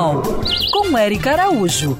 Animal, 0.00 0.22
com 0.72 0.96
Érica 0.96 1.32
Araújo. 1.32 1.98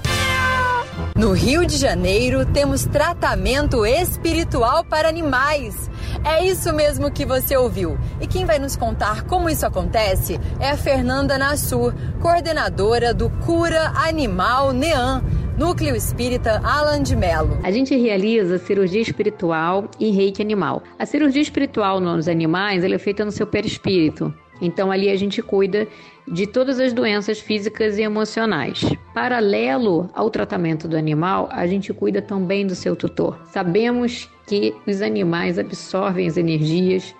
No 1.15 1.33
Rio 1.33 1.67
de 1.67 1.77
Janeiro, 1.77 2.47
temos 2.47 2.87
tratamento 2.87 3.85
espiritual 3.85 4.83
para 4.83 5.07
animais. 5.07 5.91
É 6.25 6.43
isso 6.43 6.73
mesmo 6.73 7.11
que 7.11 7.27
você 7.27 7.59
ouviu. 7.59 7.99
E 8.19 8.27
quem 8.27 8.47
vai 8.47 8.59
nos 8.59 8.75
contar 8.75 9.25
como 9.25 9.51
isso 9.51 9.67
acontece 9.67 10.41
é 10.59 10.71
a 10.71 10.79
Fernanda 10.79 11.37
Nassur, 11.37 11.93
coordenadora 12.23 13.13
do 13.13 13.29
Cura 13.45 13.93
Animal 13.95 14.73
NEAM. 14.73 15.23
Núcleo 15.59 15.95
Espírita 15.95 16.59
Alan 16.65 17.03
de 17.03 17.15
Mello. 17.15 17.59
A 17.63 17.71
gente 17.71 17.95
realiza 17.95 18.57
cirurgia 18.57 19.03
espiritual 19.03 19.91
e 20.01 20.11
reiki 20.11 20.41
animal. 20.41 20.83
A 20.99 21.05
cirurgia 21.05 21.43
espiritual 21.43 22.01
nos 22.01 22.29
animais 22.29 22.83
é 22.83 22.99
feita 22.99 23.27
no 23.27 23.31
seu 23.31 23.47
perispírito. 23.47 24.33
Então 24.61 24.91
ali 24.91 25.09
a 25.09 25.17
gente 25.17 25.43
cuida 25.43 25.87
de 26.27 26.47
todas 26.47 26.79
as 26.79 26.93
doenças 26.93 27.41
físicas 27.41 27.99
e 27.99 28.03
emocionais. 28.03 28.85
Paralelo 29.15 30.09
ao 30.15 30.31
tratamento 30.31 30.87
do 30.87 30.97
animal, 30.97 31.49
a 31.51 31.67
gente 31.67 31.93
cuida 31.93 32.23
também 32.23 32.67
do 32.67 32.75
seu 32.75 32.95
tutor. 32.95 33.41
Sabemos 33.47 34.29
que 34.47 34.75
os 34.87 35.03
animais 35.03 35.59
absorvem 35.59 36.27
as 36.27 36.37
energias 36.37 37.15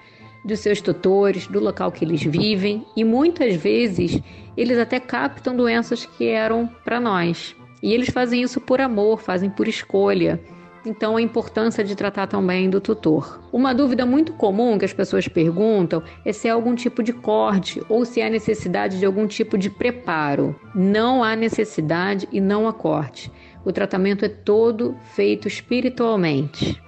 dos 0.45 0.61
seus 0.61 0.81
tutores, 0.81 1.47
do 1.47 1.61
local 1.61 1.93
que 1.93 2.05
eles 2.05 2.23
vivem 2.23 2.85
e 2.97 3.05
muitas 3.05 3.55
vezes 3.55 4.21
eles 4.57 4.79
até 4.79 4.99
captam 4.99 5.57
doenças 5.57 6.07
que 6.07 6.29
eram 6.29 6.69
para 6.85 7.01
nós. 7.01 7.55
E 7.83 7.93
eles 7.93 8.11
fazem 8.11 8.43
isso 8.43 8.61
por 8.61 8.81
amor, 8.81 9.21
fazem 9.21 9.49
por 9.49 9.67
escolha. 9.67 10.41
Então, 10.85 11.17
a 11.17 11.23
importância 11.23 11.85
de 11.85 11.95
tratar 11.95 12.27
também 12.27 12.71
do 12.71 12.81
tutor. 12.81 13.41
Uma 13.53 13.75
dúvida 13.75 14.07
muito 14.07 14.33
comum 14.33 14.79
que 14.79 14.85
as 14.85 14.93
pessoas 14.95 15.29
perguntam 15.29 16.03
é 16.25 16.33
se 16.33 16.49
há 16.49 16.55
algum 16.55 16.75
tipo 16.75 17.03
de 17.03 17.13
corte 17.13 17.83
ou 17.87 18.05
se 18.07 18.23
há 18.23 18.31
necessidade 18.31 18.99
de 18.99 19.05
algum 19.05 19.27
tipo 19.27 19.59
de 19.59 19.69
preparo. 19.69 20.59
Não 20.75 21.23
há 21.23 21.37
necessidade 21.37 22.27
e 22.33 22.41
não 22.41 22.67
há 22.67 22.73
corte. 22.73 23.31
O 23.63 23.73
tratamento 23.73 24.25
é 24.25 24.29
todo 24.29 24.97
feito 25.15 25.47
espiritualmente. 25.47 26.81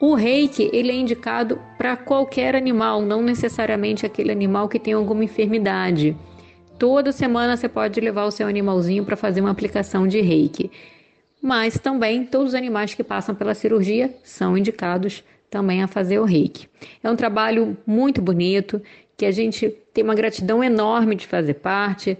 O 0.00 0.14
reiki 0.14 0.68
ele 0.72 0.90
é 0.90 0.96
indicado 0.96 1.60
para 1.78 1.96
qualquer 1.96 2.56
animal, 2.56 3.00
não 3.00 3.22
necessariamente 3.22 4.04
aquele 4.04 4.32
animal 4.32 4.68
que 4.68 4.80
tem 4.80 4.94
alguma 4.94 5.22
enfermidade. 5.22 6.16
Toda 6.76 7.12
semana 7.12 7.56
você 7.56 7.68
pode 7.68 8.00
levar 8.00 8.24
o 8.24 8.32
seu 8.32 8.48
animalzinho 8.48 9.04
para 9.04 9.16
fazer 9.16 9.40
uma 9.40 9.52
aplicação 9.52 10.08
de 10.08 10.20
reiki. 10.20 10.72
Mas 11.42 11.76
também 11.76 12.24
todos 12.24 12.50
os 12.50 12.54
animais 12.54 12.94
que 12.94 13.02
passam 13.02 13.34
pela 13.34 13.52
cirurgia 13.52 14.14
são 14.22 14.56
indicados 14.56 15.24
também 15.50 15.82
a 15.82 15.88
fazer 15.88 16.20
o 16.20 16.24
reiki. 16.24 16.68
É 17.02 17.10
um 17.10 17.16
trabalho 17.16 17.76
muito 17.84 18.22
bonito, 18.22 18.80
que 19.16 19.26
a 19.26 19.32
gente 19.32 19.68
tem 19.92 20.04
uma 20.04 20.14
gratidão 20.14 20.62
enorme 20.62 21.16
de 21.16 21.26
fazer 21.26 21.54
parte, 21.54 22.16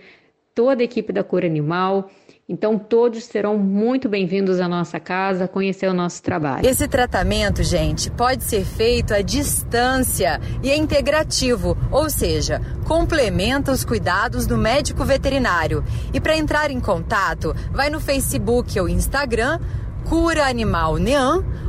toda 0.55 0.83
a 0.83 0.85
equipe 0.85 1.13
da 1.13 1.25
Cura 1.25 1.47
Animal. 1.47 2.11
Então, 2.49 2.77
todos 2.79 3.25
serão 3.25 3.57
muito 3.57 4.09
bem-vindos 4.09 4.61
à 4.61 4.69
nossa 4.69 5.01
casa, 5.01 5.49
conhecer 5.49 5.89
o 5.89 5.95
nosso 5.95 6.23
trabalho. 6.23 6.67
Esse 6.67 6.89
tratamento, 6.89 7.63
gente, 7.63 8.11
pode 8.11 8.43
ser 8.43 8.65
feito 8.65 9.15
à 9.15 9.23
distância 9.23 10.41
e 10.63 10.71
é 10.71 10.77
integrativo, 10.77 11.79
ou 11.91 12.11
seja, 12.11 12.61
complementa 12.85 13.73
os 13.73 13.83
cuidados 13.85 14.47
do 14.47 14.59
médico 14.59 15.05
veterinário. 15.05 15.83
E 16.13 16.21
para 16.21 16.37
entrar 16.37 16.71
em 16.71 16.81
contato, 16.81 17.55
vai 17.71 17.89
no 17.89 18.01
Facebook 18.01 18.79
ou 18.79 18.87
Instagram, 18.89 19.59
Cura 20.05 20.47
Animal 20.47 20.97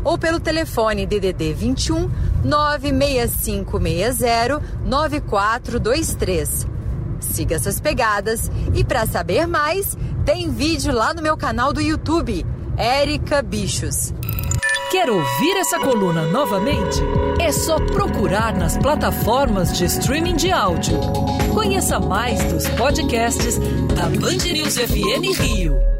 ou 0.04 0.17
pelo 0.17 0.39
telefone 0.39 1.06
DDD 1.06 1.54
21 1.54 2.09
96560 2.44 4.59
9423. 4.84 6.73
Siga 7.24 7.60
suas 7.60 7.80
pegadas 7.80 8.52
e 8.74 8.84
para 8.84 9.06
saber 9.06 9.48
mais, 9.48 9.98
tem 10.26 10.52
vídeo 10.52 10.94
lá 10.94 11.14
no 11.14 11.22
meu 11.22 11.36
canal 11.38 11.74
do 11.74 11.82
YouTube, 11.82 12.46
Érica 12.78 13.42
Bichos. 13.42 14.14
Quer 14.92 15.10
ouvir 15.10 15.58
essa 15.58 15.80
coluna 15.80 16.28
novamente? 16.28 17.02
É 17.39 17.52
só 17.52 17.80
procurar 17.80 18.56
nas 18.56 18.78
plataformas 18.78 19.76
de 19.76 19.86
streaming 19.86 20.36
de 20.36 20.52
áudio. 20.52 21.00
Conheça 21.54 22.00
mais 22.00 22.44
dos 22.52 22.67
podcasts 22.70 23.58
da 23.95 24.04
Band 24.04 24.44
News 24.52 24.78
FM 24.78 25.39
Rio. 25.39 25.92